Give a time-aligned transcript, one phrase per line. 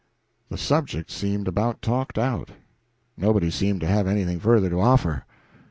[0.49, 2.49] The subject seemed about talked out.
[3.15, 5.25] Nobody seemed to have anything further to offer.